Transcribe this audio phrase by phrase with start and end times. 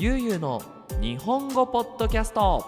[0.00, 0.62] ゆうゆうの
[1.00, 2.64] 日本語ポッドキャスト。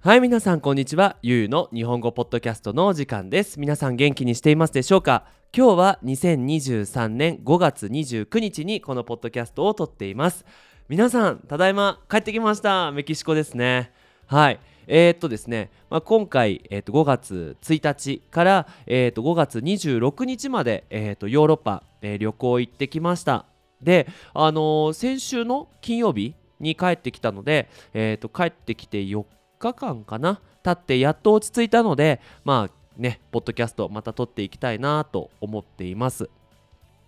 [0.00, 1.16] はい皆さんこんにちは。
[1.22, 3.58] ゆうゆうの日本語ポッドキャストのお時間です。
[3.58, 5.24] 皆さん元気にしていますでしょうか？
[5.56, 10.44] 今日は2023年5月29日にこのポッドキャストを撮っています。
[10.90, 12.92] 皆さんただいま帰ってきました。
[12.92, 13.92] メキシコですね。
[14.26, 14.60] はい。
[14.88, 23.46] えー、っとですね、まあ、今回、えー、っと5月1日から、えー、っと5月26日まで、えー、っとヨーロッパ、えー、旅行行ってきました。
[23.82, 29.24] で、あのー、先週の金曜日に帰ってきたので、えー、と帰ってきて4
[29.58, 36.28] 日間かな経ってやっと落ち着いたのでまあねポッドキャストまた撮っていきたいなと思っています。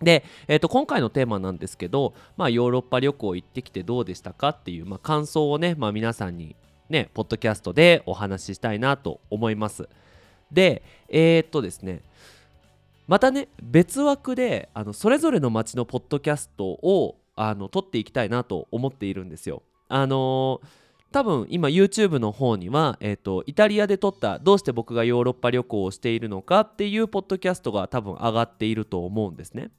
[0.01, 6.57] で、えー、と今回のテーマなんですけど、まあ、ヨーロッパ旅行行ってきてどうでしたかっていう、まあ、感想をね、まあ、皆さんに
[6.89, 9.89] ねポッドキャストでお話ししたいなと思います。
[10.51, 12.03] でえー、っとですね
[13.13, 20.67] またね別枠であのそれぞれの街のポッドキャストをあの撮っていきたいなと思っているんですよあのー
[21.13, 29.71] 多分今 YouTube の方には、えーと、イタリアで撮ったどうして僕がヨーロッパ旅行をしているのかっていうポッドキャストが多分上がっていると思うんですね。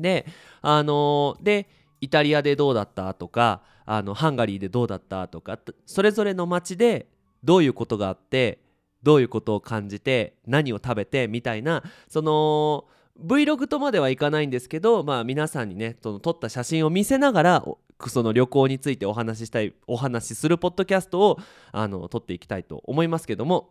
[0.00, 0.24] で、
[0.62, 1.68] あのー、で
[2.00, 7.08] イタリアでどうだったとかあのハンガリーでどうだったとかそれぞれの街で
[7.42, 8.63] どういうことがあって
[9.04, 12.86] どういうことを感じて何を食べてみたいなその
[13.24, 17.64] Vlog とまではいかないんですけど、まあ、皆さんにねその撮った写真を見せながら
[18.08, 21.38] その旅行についてお話ししたいお話しするポッドキャストを
[21.70, 23.70] あの撮っていきたいと思いますけども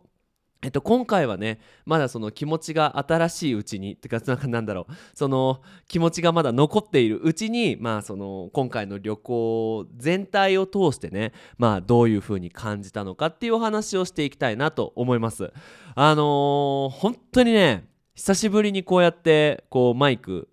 [0.64, 4.92] えっと、今回はねまだその気持ちが新しいうちにってかなんかなんだろう。
[5.14, 15.52] その気持ちがまだ残っているうちにまあその今回の旅行全体を通してねまあどういう風に感じたのかっていうお話をしていきたいなと思います。
[15.94, 20.48] あのー、本当にね久しぶりにこうやってこうマイク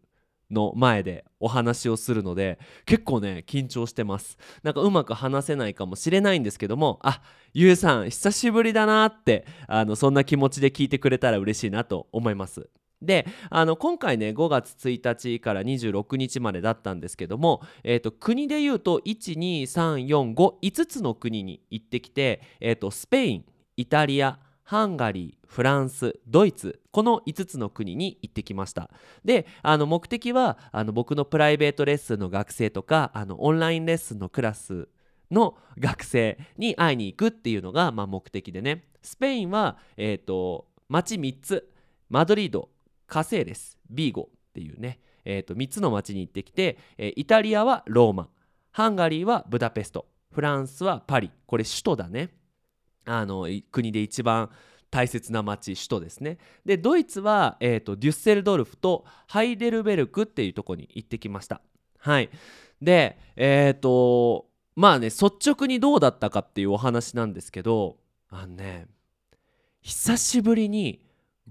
[0.52, 4.38] の前でお話をするので結構ね緊張してます。
[4.64, 7.22] なんかうまく話せないかもしれないんですけどもあ
[7.54, 12.70] ゆうさん久しぶりだなってあのそんな気持ちで聞いてくれたら嬉しいなと思います。
[13.02, 23.46] であの今回ね5月1日から26日までだったんですけども、えーと、国でいうと12345つの国に行ってきて、えーとスペイン
[23.78, 24.38] イタリア
[24.72, 28.90] ハンガリーフランスドイツこの5つの国に行ってきました。
[29.26, 34.88] であの目的はあの僕のプライベートレッスンの学生とかあのオンラインレッスンのクラス
[35.30, 38.86] の学生に会いに行くっていうのが、まあ、目的でね。
[39.02, 41.70] スペインは、えーと、町3つ
[42.08, 42.70] マドリード
[43.08, 48.30] カセーレスビーゴっていうね、えーと、3つの町に行ってきて、え、イタリアはローマ
[48.72, 51.30] ハンガリーはブダペストフランスはパリ。
[51.46, 52.30] これ首都だね。
[53.06, 54.50] あの国で一番
[54.90, 56.38] 大切な町首都ですね。
[56.66, 61.62] でドイツは、えーと、デュッセルドルフとハイデルベルクっていうとこに行ってきました。
[61.98, 62.30] はい。
[62.82, 67.98] でえっ、ー、とまあね率直にどうだったかっていうお話なんですけど
[68.30, 68.88] あのね
[69.82, 71.02] 久しぶりに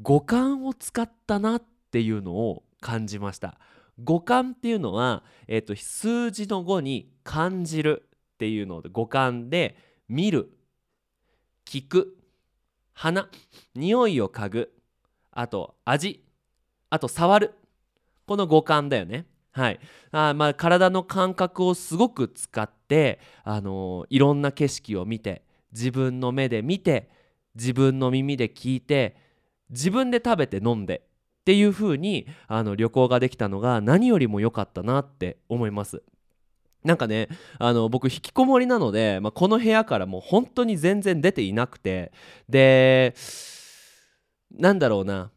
[0.03, 3.59] 五感を使ったなっていうのを感じました。
[4.03, 9.77] 五感っていうのは、えーと、数字の5に感じるっていうので五感で
[10.09, 10.51] 見る
[11.71, 12.17] 聞く
[12.95, 13.29] 鼻
[13.77, 14.73] 匂いを嗅ぐ
[15.31, 16.25] あと味
[16.91, 17.55] あと触る。
[18.27, 19.27] この五感だよね。
[19.53, 19.79] はい。
[20.11, 27.09] あまあ体の感覚をすごく使って、あのー、いろんな景色を見て自分の目で見て
[27.55, 29.17] 自分の耳で聞いて
[29.69, 31.03] 自分で食べて飲んで
[31.43, 36.03] っていう風にあに旅行ができたのが何よりも良かったなって思います。
[36.85, 42.13] なんかねあの僕引きこもりなので、まあ、この部屋からもう本当に全然出ていなくて
[42.49, 43.15] で
[44.53, 45.31] なんだろうな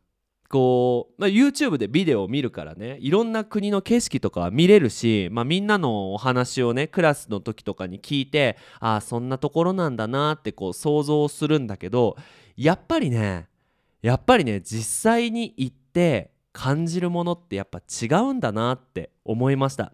[0.50, 12.16] こう、まあ、YouTube でビデオを見るからねいろんな国の景色とかは見れるし、まあ、みんなのお話をねクラスの時とかに聞いてああそんなところなんだなってこう想像するんだけど
[12.56, 13.48] やっぱりね
[14.02, 19.92] やっぱりね実際に行って感じるものってやっぱ違うんだなって思いました。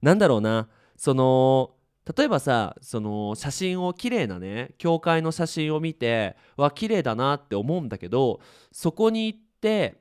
[0.00, 0.68] なんだろうな
[0.98, 1.70] その
[2.16, 8.40] 例えばさその写真を綺麗なね教会の写真を見てわ綺麗だなって思うんだけど
[8.72, 10.00] そこに行って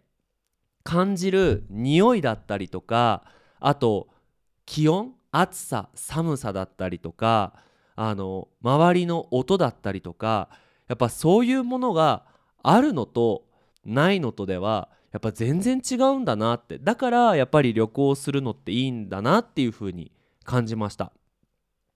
[0.84, 3.24] 感じる匂いだったりとか
[3.60, 4.08] あと
[4.66, 7.54] 気温暑さ寒さだったりとか
[7.96, 10.50] あの周りの音だったりとか
[10.88, 12.24] やっぱそういうものが
[12.64, 13.44] あるのと
[13.86, 16.78] ないのとではやっぱ全然違うんだなって。
[16.80, 20.12] だからやっぱり旅行するのっていいんだなっていう風に
[20.48, 21.12] 感じました。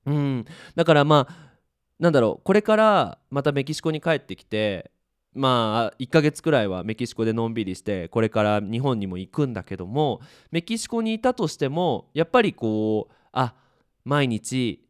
[0.06, 0.46] うん。
[0.76, 1.52] だからまあ
[2.00, 2.44] なんだろう。
[2.44, 4.92] これからまたメキシコに帰ってきて
[5.34, 10.20] まあ1ヶ月くらいはメキシコでのんびりしてこれから日本にも行くんだけども
[10.52, 13.56] メキシコにいたとしてもやっぱりこうあ
[14.04, 14.84] 毎日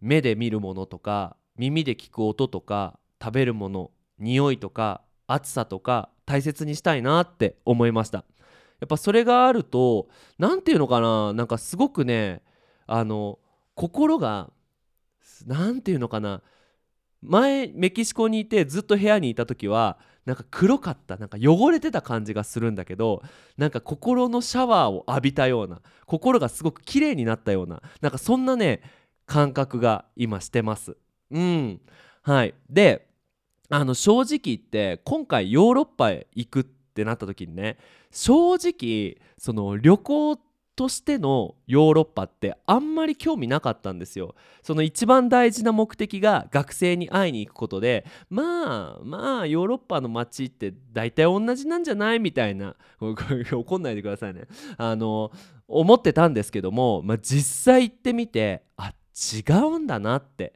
[0.00, 8.24] 目で見るものとか耳で聞く音とか食べるもの匂いとか暑さとか大切にしたいなって思いました。
[8.80, 10.08] やっぱそれがあると
[10.38, 11.32] 何て言うのかな。
[11.32, 12.42] なんかすごくね
[12.92, 13.38] あの
[13.76, 14.50] 心が
[15.46, 16.42] 何て言うのかな
[17.22, 19.96] 前メキシコにいてずっと部屋にいた時は
[20.26, 23.22] なんか黒かったなんか汚れてた感じがするんだけど
[23.56, 28.82] なんか心のシャワーを浴びたような心がすごく綺麗になったようななんかそんなね
[29.24, 30.96] 感覚が今してます。
[31.30, 31.80] うん。
[32.22, 32.54] はい。
[32.68, 33.06] で
[33.68, 37.78] あの正直言って今回ヨーロッパへ行くってなった時にね
[38.10, 40.49] 正直その旅行って
[40.80, 44.34] としてのヨーロッパってあんまり興味なかったんですよ。
[44.62, 54.44] その一番大事な目的が学生に会いに行くことでまあまあヨーロッパの街って大体同じなんじゃないみたいな 怒んないでくださいね。
[54.78, 55.30] あの
[55.68, 60.54] 思ってたんですけども、まあ、実際行ってみてあ違うんだなって。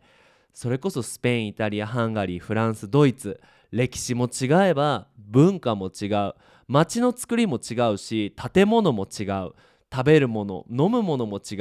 [0.55, 3.43] それこそスペインイタリアハンガリーフランスドイツ
[3.73, 6.35] 歴史も違えば文化も違う
[6.69, 9.53] 街の作りも違うし建物も違う。
[9.95, 11.59] 食べるもの飲むものも違う。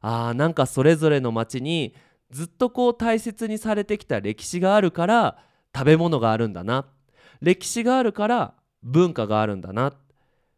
[0.00, 1.96] あーなんかそれぞれの町に
[2.30, 5.38] ずっとこう大切にされてきた歴史があるから
[5.74, 6.86] 食べ物があるんだな。
[7.40, 9.92] 歴史があるから文化があるんだな。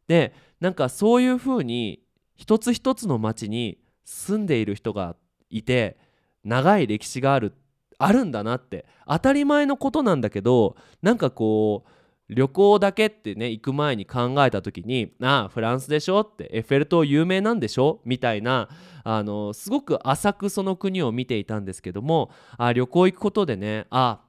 [0.08, 2.02] でなんかそういうふうに
[2.34, 5.16] 一つ一つの町に住んでいる人が
[5.48, 5.96] いて
[6.44, 7.54] 長い歴史がある
[7.98, 8.84] あるんだなって。
[9.08, 11.90] 当たり前のことなんだけどなんかこう
[12.28, 18.69] 旅行だけってね行く前に考えた時に「ああフランスでしょ?」って「エッフェル塔有名なんでしょ?」みたいな
[19.05, 24.20] あのすごく浅くその国を見ていたんですけどもあ旅行行くことでねあ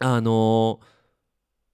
[0.00, 0.84] あのー、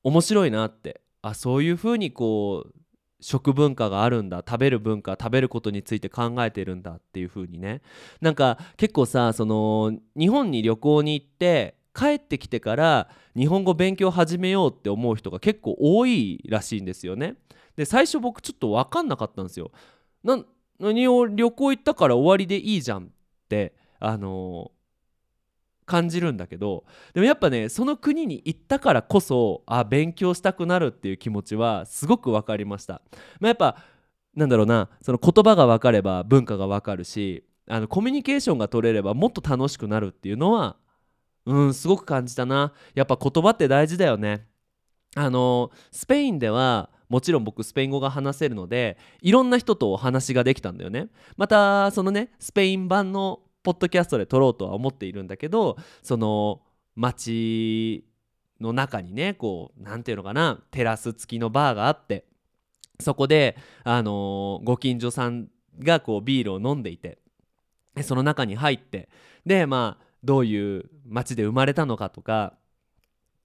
[0.04, 2.74] 面白いなってあそういうふうにこう
[3.22, 7.82] 食文化があるんだ食べる文化食べることについて考えてるんだっていう風にね
[8.20, 17.36] なんか結構さその日本に旅行に行って帰ってきてから日本語勉強始めようって思う人が結構多いらしいんですよね。
[17.76, 19.70] で最初僕ちょっと分かんなかったんですよ。
[20.22, 20.42] な
[20.78, 23.08] 何を旅行行ったから終わりでいいじゃんっ
[23.48, 33.02] てあのー、感じるんだけどでもやっぱねその国に行ったからこそあ勉強したくなるっていう気持ちはすごく分かりました。
[33.40, 33.76] まあ、やっぱ
[34.34, 40.76] なんだろうなその言葉が分かれば文化が分かるしあのコミュニケーションが取れればもっと楽しくなるっていうのは
[41.46, 42.72] うんすごく感じたな。
[42.94, 44.46] やっぱ言葉って大事だよね。
[45.16, 51.08] あのスペインではもちろん僕スペイン語が話せるのでいろんな人とお話ができたんだよね。
[51.36, 56.62] またそのねスペイン版のポッドキャストで撮ろうとは思っているんだけどその
[56.94, 58.04] 街
[58.60, 62.24] の中にねこう何て言うのかなテラス付きのバーがあって
[63.00, 65.48] そこであの、ご近所さん
[65.78, 67.18] がこうビールを飲んでいて
[68.02, 69.08] その中に入って
[69.44, 72.54] でまあどういう街で生まれたのかとか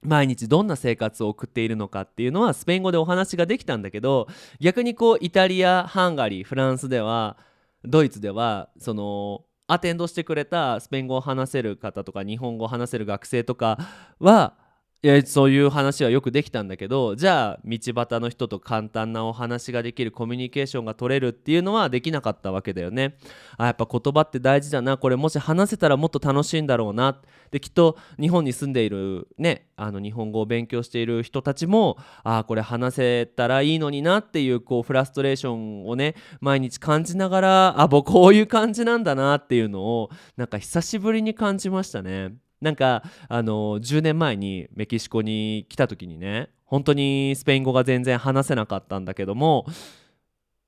[0.02, 4.28] 毎日どんな生活を送っているのかっていうのはスペイン語でお話ができたんだけど
[4.60, 7.38] 逆にこうイタリアハンガリーフランスでは
[7.84, 13.80] ドイツではそのアテンドしてくれたスペイン語を話せる方とか日本語を話せる学生とか
[14.20, 14.54] は
[15.04, 23.16] いやそういう話はよくできたんだけどじゃあ道端の人と簡単なお話ができるコミュニケーションが取れるっていうのはできなかったわけだよね。
[23.58, 24.98] あやっぱ言葉って大事だな。
[24.98, 27.22] これもし話せたらもっと楽しいんだろうな。
[27.52, 42.34] できっと日本に住んでいるねあの日本語を勉強している人たちもああこれ話せたらいいのになっていうこうフラストレーションをね毎日感じながらあ僕こういう感じなんだなっていうのをなんか久しぶりに感じましたね。
[42.62, 49.66] なんかあの10年前にメキシコに来た時にね本当にスペイン語が全然話せなかったんだけども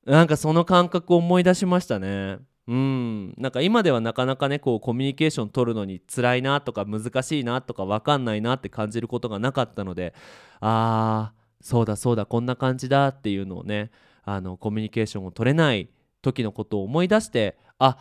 [0.06, 2.40] なんかその感覚を思い出しましたね。
[2.68, 10.14] うんなんか今ではなかなかねこうコミュニケーション取るのに辛いなとか難しいなとか分かんないなって感じることがなかったので
[10.60, 13.90] あーそうだそうだこんな感じだっていうのをね
[14.24, 15.90] あのコミュニケーションを取れない
[16.22, 17.98] 時のことを思い出してあ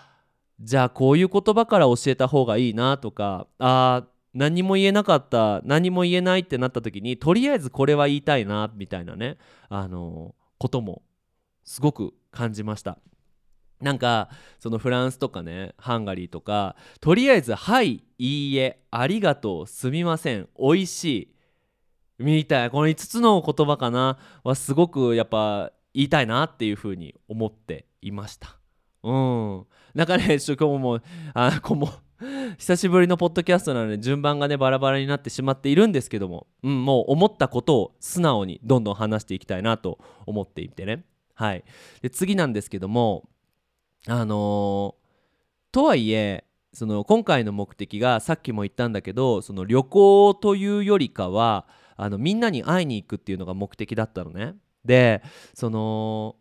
[0.60, 11.02] じゃあこういう言葉から教えた方がいいなとかあ何も言えなかった何も言えないってなった時にとりあえずこれは言いたいなみたいなねあのことも
[11.64, 12.98] すごく感じました。
[13.80, 21.34] なんかそのフランスとかねハンガリーとかとりあえず「はいいいえありがとうすみませんおいしい」
[22.24, 28.55] みたいこの5つの言葉かなはすごくやっぱ言いたいなっていうふうに思っていました。
[29.06, 29.12] う
[29.62, 29.66] ん。
[29.94, 31.00] なんかねちょっと今日も
[31.32, 31.88] あこも
[32.58, 41.04] 久しぶりのポッドキャストなので順番がねバラバラになってしまっているんですけども、うん、もう思ったことを素直にどんどん話していきたいなと思っていてね。
[41.34, 41.64] はい。
[42.02, 43.28] で次なんですけども
[44.08, 44.94] あのー、
[45.72, 54.54] とはいえその今回の目的がさっきも言ったんだけどその旅行というよりかはあのみんなに会いに行くっていうのが目的だったのね。
[54.84, 55.22] で
[55.54, 56.36] その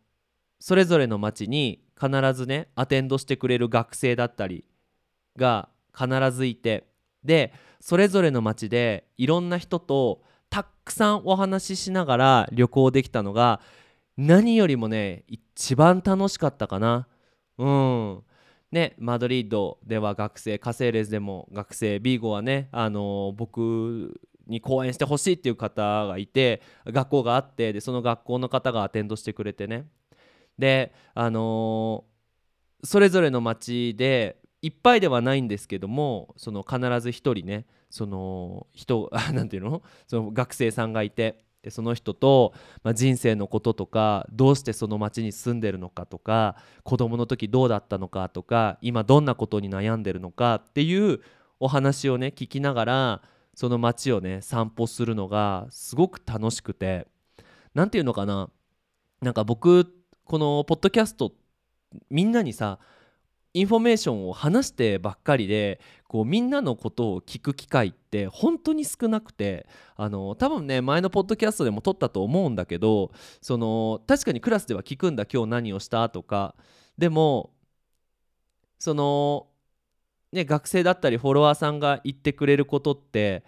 [0.59, 4.65] それぞれの町に必ずねアテンドしてくれる学生だったり
[5.38, 6.88] が必ずいて
[7.24, 13.62] でそれぞれの町でいろんな人とたくさんお話ししながら旅行できたのが
[14.17, 17.07] 何よりもね一番楽しかったかな。
[17.57, 18.24] うん
[18.71, 29.85] ね、マドリードでは学生カセーレスでも学生ビーゴはね、あのー、僕に講演してほしいっていう方がいて学校があってでその学校の方がアテンドしてくれてね
[30.57, 39.83] であのー、それぞれの町でいっぱいではないんですけどもその必ず1人ねその人なんていうの？
[40.07, 51.21] その学生さんがいてでその人と、まあ、人生のこととかどうしてその町に住んでるのかとか子供の時どうだったのかとか今どんなことに悩んでるのかっていう
[51.59, 53.21] お話をね聞きながら
[53.55, 57.07] その町をね散歩するのがすごく楽しくて
[57.74, 58.50] 何て言うのかな？
[59.21, 59.91] なんか僕
[60.25, 61.34] このポッドキャスト
[62.10, 62.79] みんなにさ
[63.53, 76.55] インフォメーションを話してばっかりでこうみんなのことを聞く機会って本当に少なくてあの多分ね前のポッドキャストでも撮ったと思うんだけどその確かにクラスでは聞くんだ今日何をしたとか。
[76.98, 77.51] でも
[78.79, 79.48] その
[80.32, 83.44] ね学生だったりフォロワーさんが言ってくれることって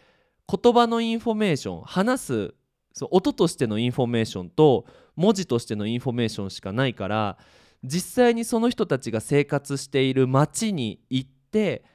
[0.48, 2.54] 言葉のインフォメーション話す
[2.98, 7.38] そう音としてのインフォメーションと文字としてのインフォメーションしかないから
[7.84, 11.86] 実際にその人たちが生活している町に行って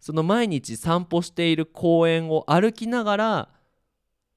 [0.00, 3.48] その毎日散歩している公園を歩きながら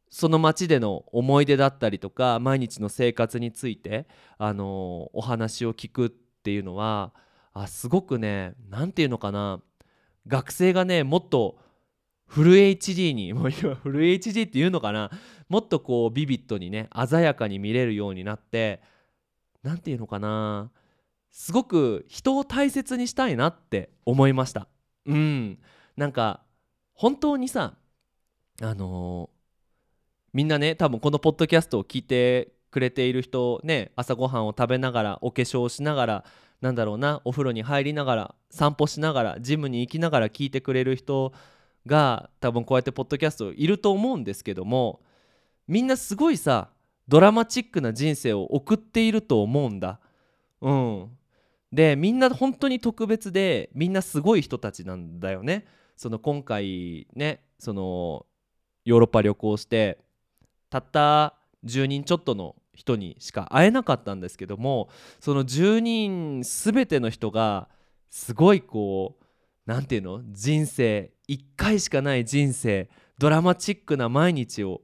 [0.10, 4.06] その町での思い出だったりとか毎日の生活について、
[4.38, 7.14] あの、お話を聞くっていうのは
[7.54, 9.60] あすごくね何て言うのかな
[10.28, 11.58] 学生がねもっと
[12.34, 15.12] フル HD にもう今フル HD っていうのかな？
[15.50, 18.82] もっとこうビビッドにね鮮やかに見れるようになって
[19.62, 20.72] 何て言うのかな？
[21.30, 24.68] すごく人を大切にしたいなって思いました。
[25.06, 25.60] うん。
[25.96, 26.42] なんか
[26.94, 27.76] 本当にさ
[28.62, 29.38] あのー、
[30.34, 36.26] みんなね多分このポッドキャストを聞いてくれている人ね朝ごはんを食べながらお化粧しながら
[36.62, 41.34] なんだろうなお風呂に入りながら散歩しながらジムに行きながら聞いてくれる人
[41.86, 45.02] が多分こうやってポッドキャストいると思うんですけども
[45.68, 46.70] みんなすごいさ
[47.08, 50.00] ドラマチックな人生を送っていると思うんだ。
[50.62, 51.10] うん。
[51.72, 55.66] でみんな本当に特別でみんなすごい人たちなんだよね。
[55.98, 58.26] その今回ねその
[58.86, 60.00] ヨーロッパ旅行して
[60.70, 61.36] たった
[61.66, 67.68] 10人ちょっとの人にしか会えなかったんですけどもその10人全ての人が
[68.10, 69.24] すごいこう
[69.66, 70.24] 何て言うの？
[70.32, 74.82] 人生1回しかない人生ドラマチックな毎日を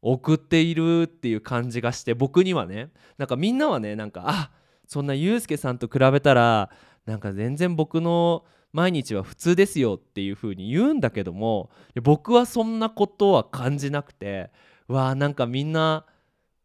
[0.00, 4.50] 送っているっていう感じがして僕にはねなんかみんなはねなんかあ
[4.86, 6.70] そんなユうスケさんと比べたら
[7.04, 11.70] なんか全然僕の毎日は普通ですよっていう風に言うんだけども
[12.02, 14.50] 僕はそんなことは感じなくて
[14.86, 16.04] わあなんかみんな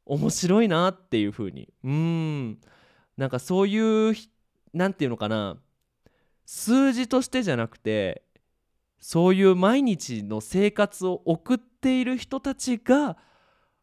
[0.06, 2.60] 面白いなっていう風にうん。
[3.18, 4.16] なんかそういう
[4.74, 5.58] 何て言うのかな
[6.46, 8.24] 数字としてじゃなくて
[9.04, 13.18] そういう毎日の生活を送っている人たちが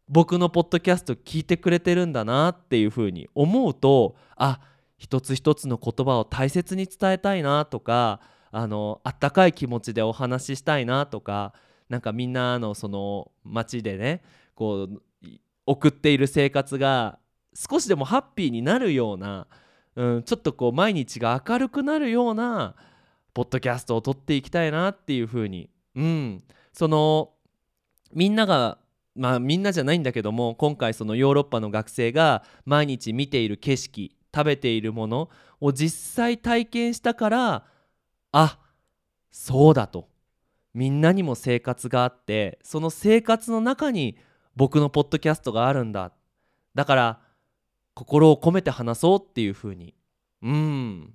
[0.09, 4.61] 僕のポッドキャスト聞いてくれてるんだなっていうふうに思うとあ
[4.97, 11.53] 一つ一つの言葉を大切に伝えたいなとかあのあったかい気持ちでお話ししたいなとか
[11.91, 14.23] なんかみんなのその街でね
[14.55, 15.03] こう
[15.67, 17.19] 送っている生活が
[17.55, 19.47] 少しでもハッピーになるような、
[19.97, 22.75] うん、ちょっとこう毎日が明るくなるような
[23.35, 27.31] ポッドキャストを撮っていきたいなっていうふうに、うん、その
[28.13, 28.79] みんなが
[29.15, 37.65] まあみんなじゃないんだけども今回そのヨーロッパの学生が毎日見ている景色食べているものを実際体験したから
[38.33, 38.59] あ
[39.31, 40.09] そうだと。
[40.73, 44.17] みんなにも生活があってその生活の中に
[44.55, 46.13] 僕のポッドキャストがあるんだ。
[46.75, 47.21] だから
[47.95, 49.95] 心を込めて話そうっていうふうに。
[50.43, 51.15] うん。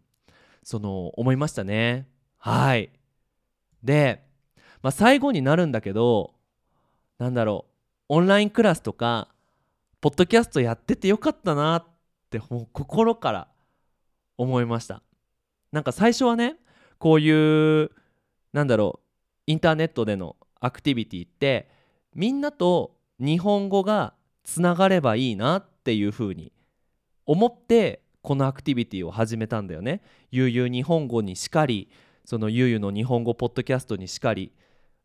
[0.66, 2.08] その思いましたね。
[2.40, 2.90] はい。
[3.84, 4.26] で、
[4.82, 6.34] まあ、最後になるんだけど
[7.20, 7.66] なんだろ
[8.10, 9.30] うオンラインクラスとか
[10.02, 11.86] ポッドキャストやっててよかったなっ
[12.32, 13.48] てもう心から
[14.38, 15.04] 思いました。
[15.72, 16.56] なんか最初はね
[16.98, 17.92] こういう
[18.52, 19.00] なんだろ
[19.48, 21.70] うインターネットでのアクティビティって
[22.16, 26.52] みんなと日本語がつながればいいなっていうふうに
[27.28, 30.02] 思ってこのアクティビティを始めたんだよね。
[30.32, 31.90] ゆうゆう日本語にしかり
[32.26, 34.52] そのゆうゆうの日本語ポッドキャストにしかり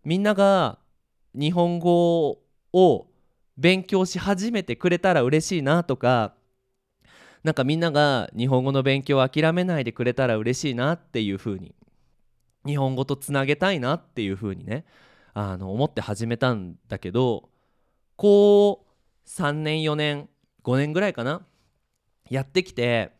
[0.04, 0.78] みんなが
[1.34, 2.38] 日本語
[2.72, 3.06] を
[3.58, 6.32] 勉強し始めてくれたら嬉しいなとか
[7.44, 11.74] なんかみんなが日本語の勉強を諦めないでくれたら嬉しいなっていう風に
[12.64, 14.86] 日本語とつなげたいなっていう風にね
[15.34, 17.50] あの思って始めたんだけど
[18.16, 20.30] こう3年4年
[20.64, 21.42] 5年ぐらいかな
[22.30, 23.12] やってきて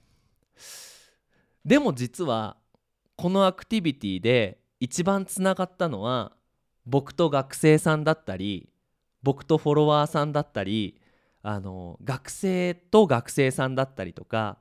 [1.65, 2.57] でも実は
[3.17, 6.33] このアクティビティで一番つながったのは
[6.87, 8.71] 僕と学生さんだったり
[9.23, 10.99] 僕とフォロワーさんだったり
[11.43, 14.57] あの学生と学生さんだったりとか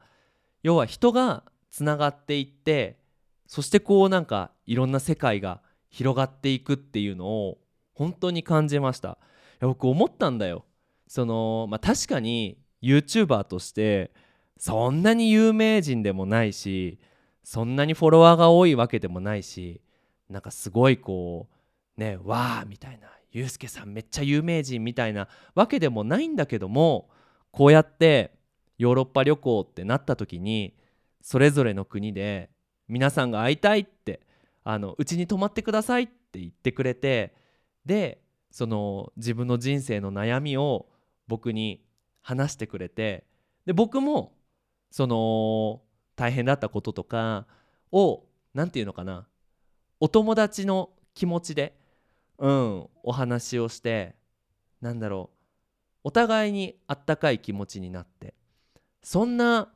[0.63, 2.99] 要は人がつながっていって
[3.47, 7.57] そしてこうなんかいろんな世界が広がっていくっていうのを
[7.93, 9.17] 本当に感じました。
[9.59, 10.63] 僕思ったんだよ。
[11.07, 14.11] そのまあ確かに YouTuber として
[14.59, 16.99] そんなに有名人でもないし
[17.43, 19.81] そんなにフォロワーが多いわけでもないし
[20.29, 21.47] なんかすごいこ
[21.97, 27.09] うねわーみたいなユうスケさんめっちゃ有名人みたいなわけでもないんだけども
[27.51, 28.33] こうやって
[28.77, 30.75] ヨーロッパ旅行ってなった時に
[31.21, 32.49] それぞれの国で
[32.87, 34.21] 皆さんが会いたいって
[34.97, 37.33] うちに泊まってくださいって言ってくれて
[37.85, 40.87] でその自分の人生の悩みを
[41.27, 41.81] 僕に
[42.21, 43.23] 話してくれて
[43.65, 44.33] で僕も
[44.91, 45.81] その
[46.15, 47.45] 大変だったこととか
[47.91, 49.27] を何て言うのかな。
[49.99, 51.77] お友達の気持ちで
[52.37, 54.15] うんお話をして
[54.81, 55.37] なんだろう。
[56.05, 58.33] お互いにあったかい気持ちになって。
[59.01, 59.69] そんな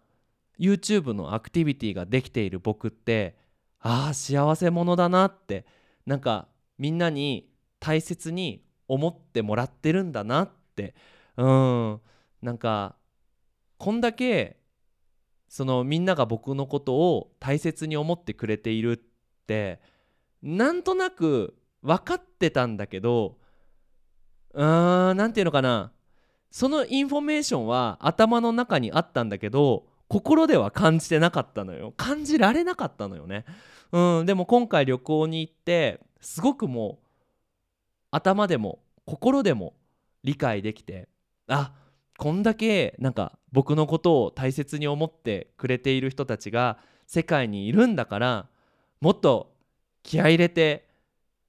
[0.60, 3.36] YouTube のアクティビティができている僕って
[3.80, 5.66] ああ幸せ者だなって
[6.06, 10.96] なんかみんなに大切に思ってもらってるんだなって。
[11.38, 12.02] うん
[12.42, 12.96] なんか
[13.78, 14.58] こんだけ
[15.54, 19.80] そのみんなが僕のことを大切に思ってくれているって
[20.42, 23.38] なんとなく分かってたんだけど
[24.56, 25.92] うーん何て言うのかな。
[26.50, 31.94] そのインフォメーションは頭の中にあったんだけど心では感じてなかったのよ。
[31.98, 33.46] 感じられなかったのよね。
[33.92, 37.06] うんでも今回旅行に行ってすごくもう
[38.10, 39.76] 頭でも心でも
[40.24, 41.10] 理解できて
[41.46, 41.74] あ
[42.24, 48.48] こんだけなんか僕のことを大切に思ってくれている人たちが世界にいるんだから
[49.02, 49.52] もっと
[50.04, 50.88] 気合入れて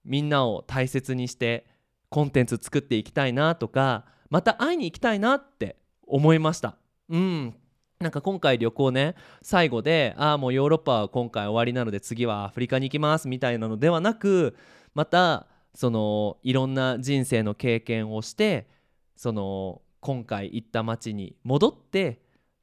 [0.04, 1.68] みんなを大切にして
[2.08, 5.76] コンテンツ作っていきたいなとかまた会いに行きたいなって
[6.08, 6.74] 思いました。
[7.08, 7.54] うん。
[8.00, 14.56] なんか今回旅行ね最後でああもうヨーロッパは今回終わりなので次はアフリカに行きますみたいなのではなく
[14.92, 18.66] またそのいろんな人生の経験をして
[19.14, 22.20] その今回行った街に戻って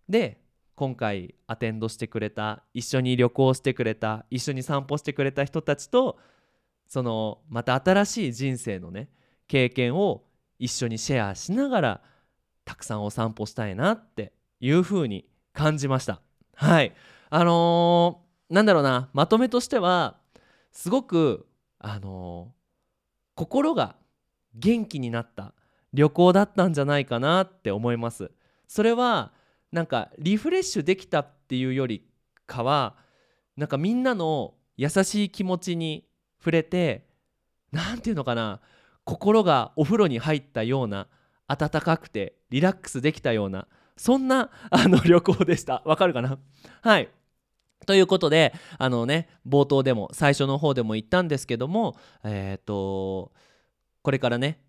[0.07, 0.43] で
[0.75, 6.19] 今回アテンドしてくれた一緒に旅行してくれた一緒に散歩してくれた人たちと
[6.87, 9.09] そのまた新しい人生のね
[9.47, 10.21] 経験を
[10.59, 12.01] 一緒にシェアしながら
[12.63, 16.21] たくさんお散歩したいなっていう風に感じました。
[16.53, 16.93] はい。
[17.31, 20.17] あのー、なんだろうなまとめとしては
[20.71, 21.47] すごく
[21.79, 22.51] あのー、
[23.33, 23.95] 心が
[24.53, 25.55] 元気になった
[25.93, 28.31] 旅行だったんじゃないかなって思います。
[28.67, 29.33] それは
[29.71, 32.05] なんかリフレッシュできたっていうより
[32.45, 32.95] かは
[33.57, 36.05] なんかみんなの優しい気持ちに
[36.39, 37.05] 触れて
[37.71, 38.59] 何て言うのかな
[39.03, 41.07] 心がお風呂に入ったような
[41.47, 45.81] 暖かくてリラックスできたようなそんなあの 旅行でした。
[45.85, 46.39] わかるかな？
[46.81, 47.09] はい。
[47.85, 53.31] ということであのね冒頭でも最初の方でも言ったんですけどもえっ、ー、と
[54.01, 54.59] これからね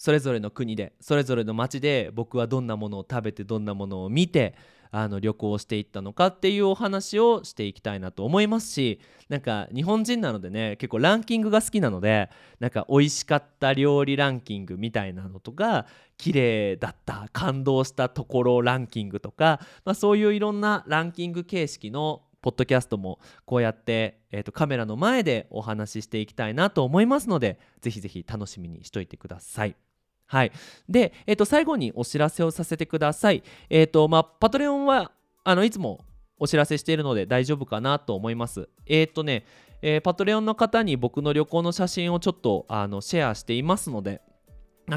[0.00, 4.54] それぞれの国でそれぞれの街で僕はどんなものを食べてどんなものを見て
[4.90, 15.84] あの旅行をしていったのかっていうお話をしていきたいなと思いますしなんか日本人なのでね結構ランキングが好きなのでなんか美味しかった料理ランキングみたいなのとか
[16.16, 29.89] 綺麗だった感動したところランキングとか、まあ、そういういろんなランキング形式のポッドキャストもこうやって、えー、とカメラの前でお話ししていきたいなと思いますのでぜひぜひ楽しみにしといてください。
[30.30, 30.52] はい、
[30.88, 33.42] で、えー、と最後にお知らせをさせてください。
[33.68, 35.10] えっ、ー、とまあ、パトレオンは
[35.42, 36.04] あのいつも
[36.38, 38.68] お知らせしているので大丈夫かなと思います。
[38.86, 39.44] えっ、ー、とね、
[39.82, 44.20] えー、 Patreon の方に僕の旅行の写真をちょっとあのシェアしていますので、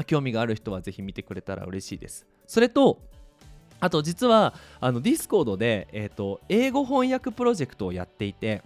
[0.06, 2.26] 興味がある人はぜひ見てくれたら嬉しいです。
[2.46, 3.00] それと、
[3.80, 8.62] あと実はあの Discord で、えーと、英語翻訳プロジェクトをやっていて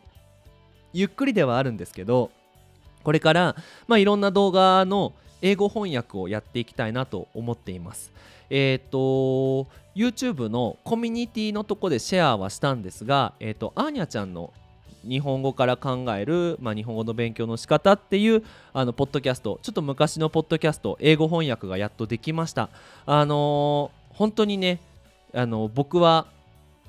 [0.92, 2.30] ゆっくりではあるんですけど
[3.02, 8.12] これから、まあ、いろんな動画の英語翻訳をやっていきたいなと思っています。
[8.50, 14.52] えっ、と YouTube のコミュニティのとこでシェアはしたんですが、えー、とアーニャちゃんの
[15.06, 22.68] 日本語から考える、まあ、日本語の勉強の仕方っていうあのポッドキャストちょっと昔のポッドキャスト英語翻訳がやっとできました
[23.06, 24.80] あのー本当にね
[25.32, 26.26] あの僕は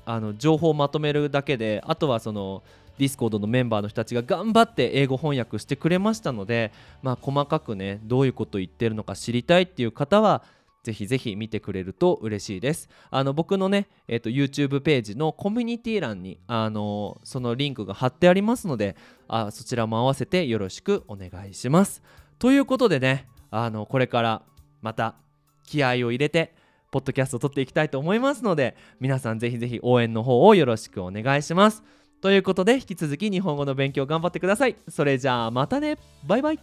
[0.04, 2.64] あの情報をまとめるだけであとはその
[2.98, 6.72] Discord のメンバーの人たちが頑張って英語翻訳してくれましたので、
[7.02, 10.42] まあ、細かくねどういうこと言ってるのか知りたいっていう方は
[10.82, 12.88] ぜひぜひ見てくれると嬉しいです。
[13.10, 18.96] あの僕のね、えーと、YouTube ページのコミュニティ欄にあのそのリンクが貼ってありますので
[19.28, 22.02] あそちらも合わせてよろしくお願いします。
[22.38, 24.42] ということでねあのこれから
[24.80, 25.16] また
[25.64, 26.54] 気合を入れて
[26.90, 31.82] ポッドキャストを撮っていきたいと思いますので皆さんぜひぜひ応援の方をよろしくお願いします。
[32.20, 34.76] ということで引き続き日本語の勉強頑張ってください。
[34.88, 36.58] それじゃあまたねバイバイ